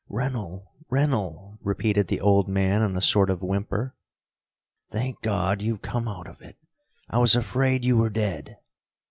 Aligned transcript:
"Rennell! 0.09 0.73
Rennell!" 0.89 1.59
repeated 1.61 2.07
the 2.07 2.21
old 2.21 2.47
man 2.49 2.81
in 2.81 2.97
a 2.97 3.01
sort 3.01 3.29
of 3.29 3.43
whimper. 3.43 3.95
"Thank 4.89 5.21
God 5.21 5.61
you've 5.61 5.83
come 5.83 6.07
out 6.07 6.25
of 6.27 6.41
it! 6.41 6.57
I 7.07 7.19
was 7.19 7.35
afraid 7.35 7.85
you 7.85 7.97
were 7.97 8.09
dead." 8.09 8.57